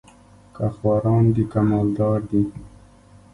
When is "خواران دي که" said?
0.75-1.59